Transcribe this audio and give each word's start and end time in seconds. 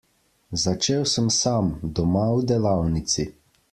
Začel 0.63 1.05
sem 1.11 1.29
sam, 1.37 1.71
doma 1.99 2.27
v 2.37 2.45
delavnici. 2.53 3.33